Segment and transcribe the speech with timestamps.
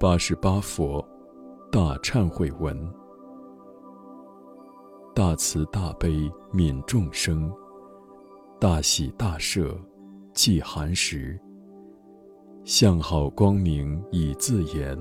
[0.00, 1.04] 八十八佛
[1.72, 2.88] 大忏悔文。
[5.12, 7.52] 大慈大悲悯众生，
[8.60, 9.76] 大喜大赦
[10.32, 11.36] 济寒食。
[12.62, 14.96] 向好光明以自言，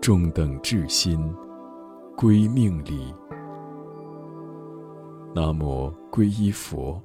[0.00, 1.32] 众等至心
[2.16, 3.14] 归命礼。
[5.32, 7.00] 南无皈依佛，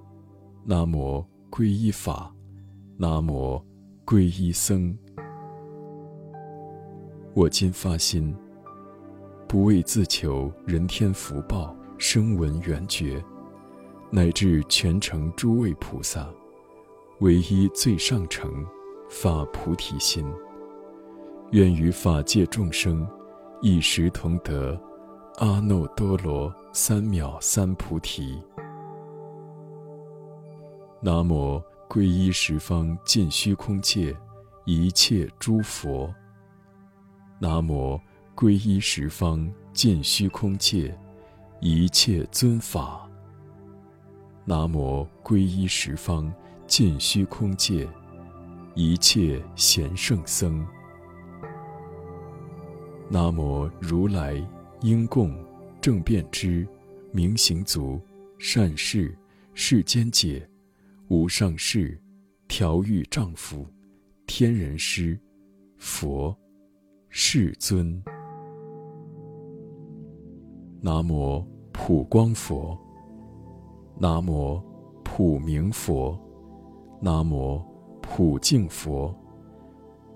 [0.65, 2.33] 南无皈依法，
[2.97, 3.63] 南无
[4.07, 4.97] 皈依僧。
[7.36, 8.36] 我今发心，
[9.47, 11.75] 不为自求人天福报。
[12.00, 13.21] 声闻缘觉，
[14.10, 16.25] 乃至全城诸位菩萨，
[17.20, 18.65] 唯一最上乘，
[19.10, 20.25] 法菩提心，
[21.51, 23.06] 愿与法界众生，
[23.61, 24.79] 一时同得
[25.39, 28.42] 阿耨多罗三藐三菩提。
[31.01, 34.16] 南无皈依十方尽虚空界
[34.64, 36.09] 一切诸佛。
[37.40, 38.00] 南无
[38.36, 40.95] 皈依十方尽虚空界。
[41.62, 43.09] 一切尊法。
[44.46, 46.34] 南无皈依十方
[46.66, 47.88] 尽虚空界，
[48.76, 50.66] 一切贤圣僧。
[53.09, 54.42] 南无如来
[54.81, 55.36] 应供
[55.81, 56.66] 正遍知
[57.12, 58.00] 明行足
[58.38, 59.18] 善事
[59.53, 60.48] 世间解
[61.09, 62.00] 无上士
[62.48, 63.68] 调御丈夫
[64.26, 65.20] 天人师
[65.78, 66.34] 佛
[67.12, 68.02] 世尊。
[70.80, 71.44] 南无
[71.74, 72.78] 普光佛，
[73.98, 74.62] 南无
[75.04, 76.18] 普明佛，
[77.02, 77.60] 南无
[78.00, 79.14] 普净佛，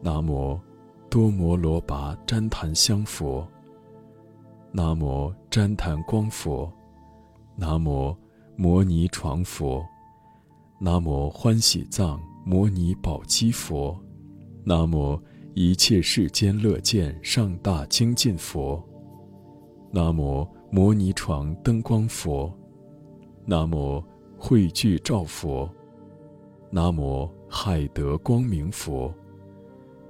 [0.02, 0.60] 南无
[1.10, 3.46] 多摩罗跋旃檀香佛，
[4.72, 6.72] 南无旃檀光佛，
[7.56, 8.16] 南无
[8.56, 9.84] 摩尼床佛，
[10.80, 14.00] 南无欢喜藏摩尼宝积佛，
[14.64, 15.20] 南无
[15.56, 18.84] 一切世间乐见上大精进佛。
[19.92, 22.52] 南无摩尼床灯光佛，
[23.46, 24.04] 南无
[24.36, 25.70] 慧聚照佛，
[26.72, 29.14] 南无海德光明佛，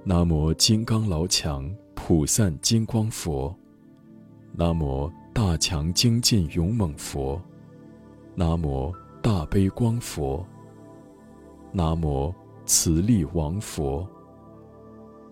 [0.02, 3.54] 南无金刚牢强普散金光佛，
[4.52, 7.38] 南无大强精进勇猛佛，
[8.34, 8.90] 南无
[9.20, 10.42] 大悲光佛，
[11.70, 12.34] 南无
[12.64, 14.08] 慈力王佛，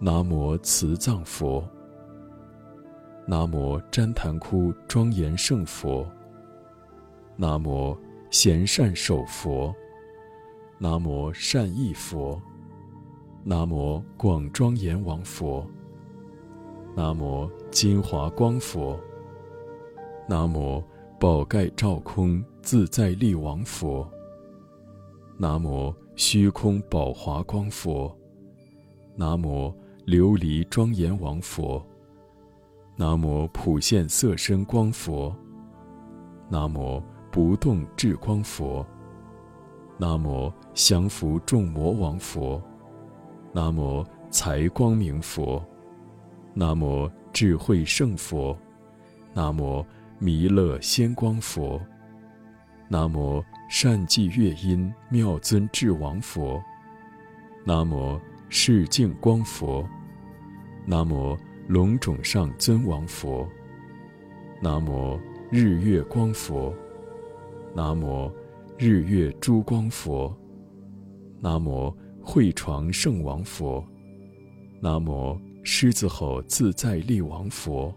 [0.04, 1.62] 南无慈藏佛。
[3.24, 6.04] 南无旃檀窟庄严圣佛。
[7.36, 7.96] 南无
[8.28, 9.72] 贤善守佛。
[10.76, 12.42] 南无善意佛。
[13.44, 15.64] 南无广庄严王佛。
[16.96, 18.98] 南无金华光佛。
[20.28, 20.82] 南无
[21.20, 24.04] 宝盖照空自在力王佛。
[25.38, 28.12] 南无虚空宝华光佛。
[29.14, 29.72] 南无
[30.06, 31.84] 琉璃庄严王佛。
[32.96, 35.34] 南无普现色身光佛。
[36.48, 38.84] 南无不动智光佛。
[39.98, 42.60] 南无降伏众魔王佛。
[43.52, 45.64] 南无财光明佛。
[46.52, 48.58] 南无智慧圣佛。
[49.32, 49.86] 南无
[50.18, 51.80] 弥勒仙光佛。
[52.88, 56.60] 南无善济乐音妙尊智王佛。
[57.64, 58.20] 南无
[58.54, 59.84] 世净光佛。
[60.86, 61.36] 南无。
[61.68, 63.48] 龙种上尊王佛，
[64.60, 65.18] 南无
[65.48, 66.74] 日月光佛，
[67.72, 68.30] 南无
[68.76, 70.36] 日月珠光佛，
[71.40, 73.82] 南无慧床圣王佛，
[74.80, 77.94] 南无狮子吼自在力王佛，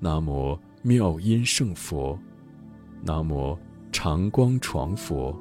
[0.00, 2.18] 南无妙音圣佛，
[3.02, 3.56] 南无
[3.92, 5.38] 长光床佛，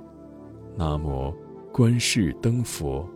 [0.75, 1.33] 南无
[1.71, 3.09] 观世灯佛，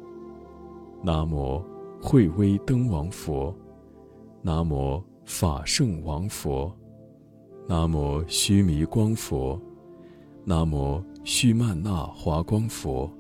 [1.01, 1.63] 南无
[2.01, 3.55] 慧威灯王佛。
[4.41, 6.73] 南无法圣王佛，
[7.67, 9.59] 南无须弥光佛，
[10.45, 13.11] 南无须曼那华光佛，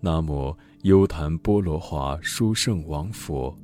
[0.00, 3.54] 南无优昙波罗华殊胜王佛，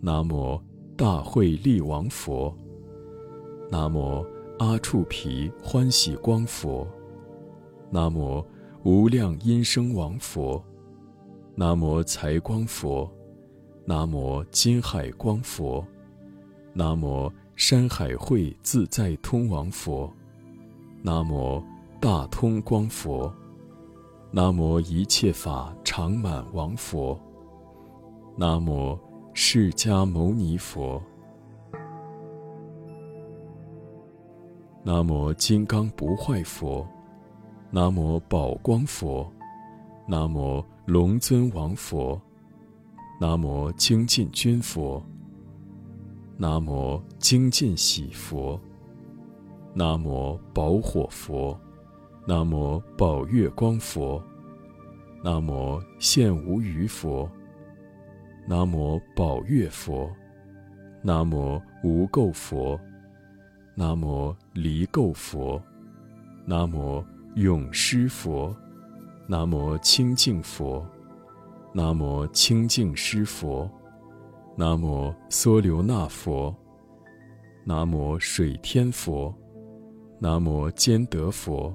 [0.00, 0.58] 南无
[0.96, 2.56] 大慧力王佛，
[3.70, 4.24] 南无
[4.58, 6.86] 阿处毗欢喜光佛，
[7.90, 8.42] 南无
[8.84, 10.64] 无量音声王佛，
[11.60, 13.06] 南无财光佛。
[13.84, 15.86] 南无金海光佛，
[16.72, 20.10] 南无山海会自在通王佛，
[21.02, 21.62] 南无
[22.00, 23.30] 大通光佛，
[24.30, 27.20] 南无一切法常满王佛，
[28.38, 28.98] 南无
[29.34, 30.98] 释迦牟尼佛，
[34.82, 36.88] 南无金刚不坏佛，
[37.70, 39.30] 南无宝光佛，
[40.06, 42.20] 南无龙尊王佛。
[43.20, 45.00] 南无精进君佛，
[46.36, 48.60] 南无精进喜佛。
[49.72, 51.56] 南无宝火佛。
[52.26, 54.20] 南无宝月光佛。
[55.22, 57.30] 南无现无余佛。
[58.48, 60.10] 南无宝月佛。
[61.04, 62.76] 南无无垢佛。
[63.76, 65.62] 南无离垢佛。
[66.44, 67.04] 南无
[67.36, 68.52] 永施佛。
[69.30, 70.84] 南无清净佛。
[71.72, 73.70] 南无清净师佛，
[74.56, 76.52] 南无梭留那佛，
[77.64, 79.32] 南无水天佛，
[80.18, 81.72] 南无坚德佛，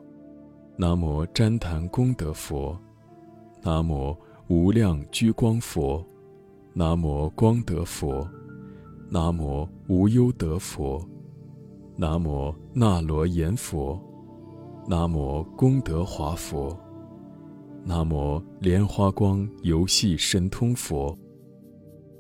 [0.76, 2.78] 南无旃檀功德佛，
[3.62, 4.14] 南无
[4.50, 6.06] 无量居光佛，
[6.74, 8.30] 南无光德佛，
[9.10, 11.02] 南无无忧德佛，
[11.96, 13.98] 南无那罗延佛，
[14.90, 16.78] 南无功德华佛。
[17.88, 21.16] 南无莲花光游戏神通佛。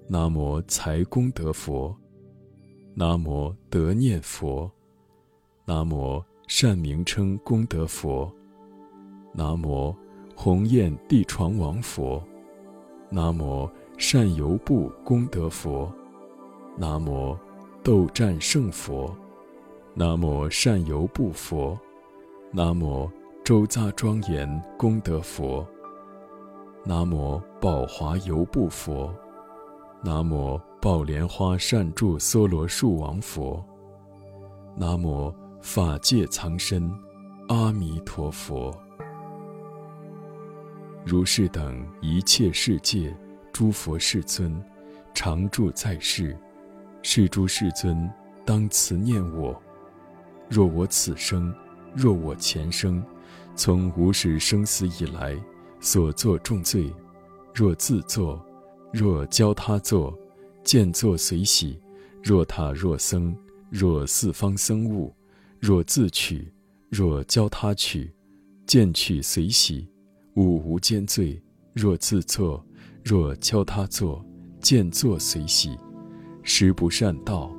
[0.07, 1.97] 南无财功德佛。
[2.93, 4.71] 南无得念佛。
[5.65, 8.31] 南无善名称功德佛。
[9.33, 9.93] 南无
[10.35, 12.23] 鸿雁地床王佛。
[13.09, 13.67] 南无
[13.97, 15.91] 善游步功德佛。
[16.77, 17.35] 南无
[17.83, 19.11] 斗战胜佛。
[19.95, 21.75] 南无善游步佛。
[22.51, 23.09] 南无。
[23.45, 25.63] 周匝庄严功德佛。
[26.83, 29.13] 南无宝华游步佛。
[30.03, 33.63] 南无宝莲花善住梭罗树王佛。
[34.75, 35.31] 南无
[35.61, 36.91] 法界藏身
[37.47, 38.75] 阿弥陀佛。
[41.05, 43.15] 如是等一切世界
[43.53, 44.59] 诸佛世尊，
[45.13, 46.35] 常住在世，
[47.03, 48.11] 是诸世尊
[48.43, 49.55] 当慈念我。
[50.49, 51.53] 若我此生，
[51.93, 53.05] 若我前生。
[53.55, 55.37] 从无始生死以来，
[55.79, 56.93] 所作重罪，
[57.53, 58.43] 若自作，
[58.91, 60.13] 若教他作，
[60.63, 61.79] 见作随喜；
[62.21, 63.33] 若他若僧，
[63.69, 65.15] 若四方僧物，
[65.59, 66.51] 若自取，
[66.89, 68.11] 若教他取，
[68.67, 69.87] 见取随喜，
[70.35, 71.39] 吾无间罪；
[71.73, 72.61] 若自作，
[73.03, 74.23] 若教他作，
[74.59, 75.77] 见作随喜，
[76.43, 77.49] 实不善道；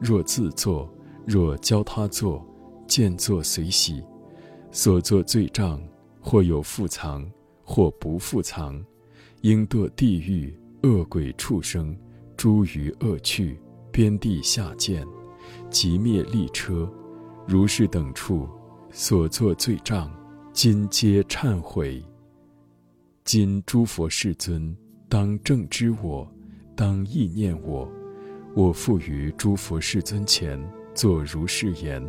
[0.00, 0.92] 若自作，
[1.24, 2.44] 若教他作，
[2.88, 4.02] 见作随喜。
[4.76, 5.80] 所作罪障，
[6.20, 7.24] 或有复藏，
[7.62, 8.84] 或不复藏，
[9.42, 11.96] 应堕地狱、恶鬼、畜生、
[12.36, 13.56] 诸余恶趣、
[13.92, 15.06] 边地下贱，
[15.70, 16.92] 即灭利车，
[17.46, 18.48] 如是等处
[18.90, 20.12] 所作罪障，
[20.52, 22.04] 今皆忏悔。
[23.22, 24.76] 今诸佛世尊
[25.08, 26.28] 当正知我，
[26.74, 27.88] 当意念我，
[28.56, 30.60] 我复于诸佛世尊前
[30.96, 32.04] 作如是言：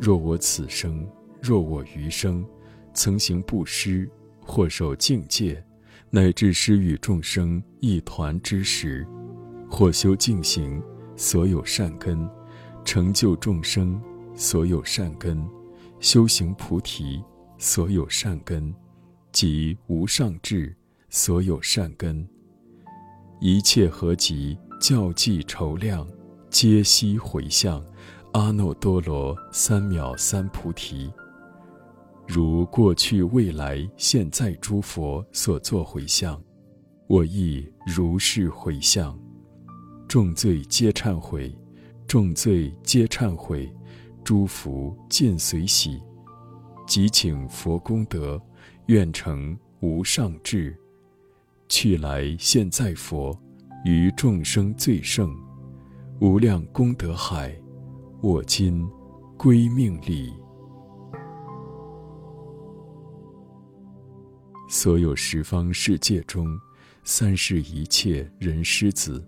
[0.00, 1.06] 若我此生。
[1.46, 2.44] 若我余生，
[2.92, 4.10] 曾行布施，
[4.40, 5.64] 或受境界，
[6.10, 9.06] 乃至施与众生一团之时，
[9.70, 10.82] 或修净行，
[11.14, 12.28] 所有善根，
[12.84, 14.02] 成就众生
[14.34, 15.48] 所有善根，
[16.00, 17.22] 修行菩提
[17.58, 18.74] 所有善根，
[19.30, 20.74] 及无上智
[21.10, 22.28] 所有善根，
[23.40, 26.04] 一切合集教济筹量，
[26.50, 27.84] 皆悉回向
[28.32, 31.08] 阿耨多罗三藐三菩提。
[32.26, 36.42] 如过去、未来、现在诸佛所作回向，
[37.06, 39.18] 我亦如是回向。
[40.08, 41.56] 众罪皆忏悔，
[42.06, 43.72] 众罪皆忏悔，
[44.24, 46.02] 诸福尽随喜。
[46.86, 48.40] 即请佛功德，
[48.86, 50.76] 愿成无上智。
[51.68, 53.36] 去来现在佛，
[53.84, 55.34] 于众生最胜，
[56.20, 57.54] 无量功德海，
[58.20, 58.84] 我今
[59.36, 60.32] 归命礼。
[64.76, 66.46] 所有十方世界中，
[67.02, 69.26] 三世一切人师子，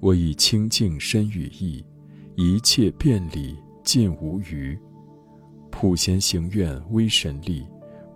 [0.00, 1.86] 我以清净身语意，
[2.34, 4.76] 一切遍礼尽无余。
[5.70, 7.64] 普贤行愿威神力，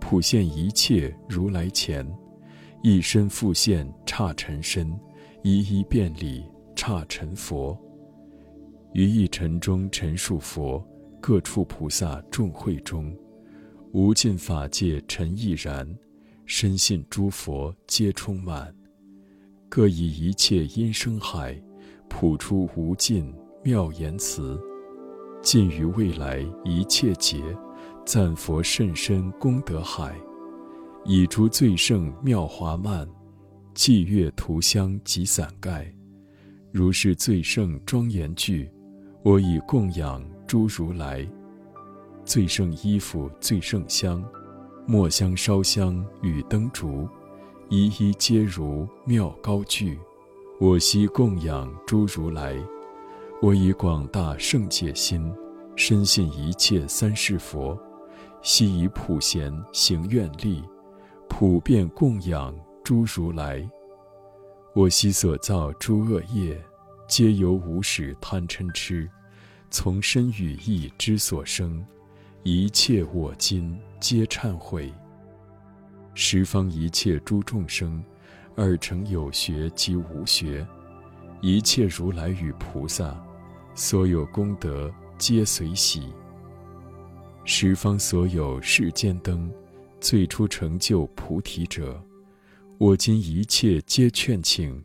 [0.01, 2.05] 普现一切如来前，
[2.83, 4.93] 一身复现刹尘身，
[5.43, 6.43] 一一遍礼
[6.75, 7.79] 刹尘佛。
[8.91, 10.85] 于一尘中陈述佛，
[11.21, 13.15] 各处菩萨众会中，
[13.93, 15.87] 无尽法界尘亦然。
[16.49, 18.73] 深信诸佛皆充满，
[19.69, 21.55] 各以一切音声海，
[22.09, 23.31] 普出无尽
[23.63, 24.59] 妙言辞，
[25.43, 27.39] 尽于未来一切劫，
[28.03, 30.19] 赞佛甚深功德海，
[31.05, 33.07] 以诸最胜妙华曼，
[33.75, 35.93] 祭月涂香及伞盖，
[36.71, 38.67] 如是最胜庄严具，
[39.23, 41.29] 我以供养诸如来，
[42.25, 44.27] 最胜衣服最胜香。
[44.89, 47.07] 墨香烧香与灯烛，
[47.69, 49.99] 一一皆如妙高具。
[50.59, 52.57] 我悉供养诸如来，
[53.39, 55.31] 我以广大圣解心，
[55.75, 57.79] 深信一切三世佛，
[58.41, 60.63] 悉以普贤行愿力，
[61.27, 62.51] 普遍供养
[62.83, 63.63] 诸如来。
[64.73, 66.59] 我昔所造诸恶业，
[67.07, 69.07] 皆由无始贪嗔痴，
[69.69, 71.85] 从身语意之所生，
[72.43, 74.91] 一切我今皆忏悔。
[76.13, 78.01] 十方一切诸众生，
[78.55, 80.65] 二乘有学及无学，
[81.41, 83.21] 一切如来与菩萨，
[83.75, 86.13] 所有功德皆随喜。
[87.43, 89.51] 十方所有世间灯，
[89.99, 92.01] 最初成就菩提者，
[92.77, 94.81] 我今一切皆劝请，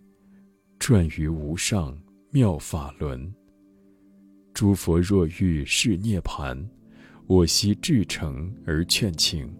[0.77, 1.97] 转于无上
[2.31, 3.33] 妙法轮。
[4.53, 6.69] 诸佛若欲示涅盘，
[7.27, 9.51] 我悉至诚而劝请。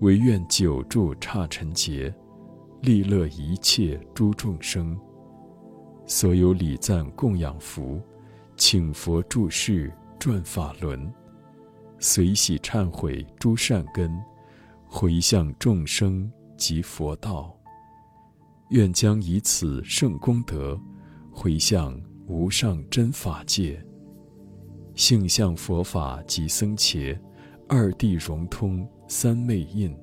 [0.00, 2.12] 唯愿久住刹尘劫，
[2.82, 4.98] 利乐一切诸众生。
[6.06, 8.02] 所有礼赞供养福，
[8.56, 11.10] 请佛住世转法轮，
[12.00, 14.12] 随喜忏悔诸善根，
[14.86, 17.56] 回向众生及佛道。
[18.70, 20.78] 愿将以此圣功德，
[21.30, 23.82] 回向无上真法界。
[24.94, 27.18] 性相佛法及僧伽，
[27.68, 28.86] 二谛融通。
[29.06, 29.94] 三昧印，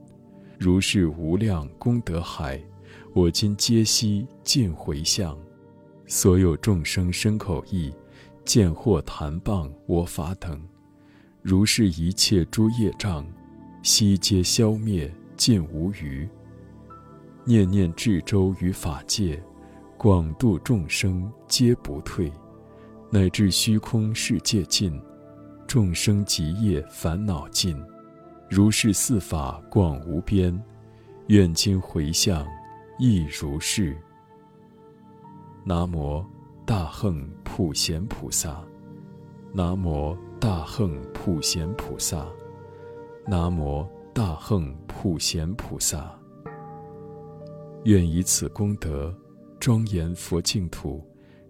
[0.60, 2.62] 如是无量功德海，
[3.14, 5.36] 我今皆悉尽回向。
[6.06, 7.92] 所有众生身口意，
[8.46, 10.62] 见或谈谤我法等，
[11.42, 13.26] 如是一切诸业障，
[13.82, 16.30] 悉皆消灭尽无余。
[17.44, 19.42] 念念至周于法界，
[19.98, 22.32] 广度众生皆不退，
[23.14, 24.98] 乃至虚空世界尽，
[25.68, 27.78] 众生极业烦恼尽。
[28.50, 30.58] 如是四法广无边，
[31.28, 32.48] 愿今回向
[32.98, 33.98] 亦如是。
[35.66, 36.26] 南无
[36.66, 38.64] 大横普贤菩萨，
[39.52, 42.26] 南无大横普贤菩萨，
[43.28, 46.18] 南无大横普贤菩萨。
[47.84, 49.14] 愿以此功德，
[49.60, 51.06] 庄严佛净土，